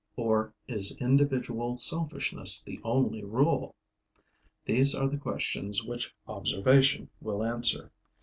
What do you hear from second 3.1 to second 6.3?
rule? These are the questions which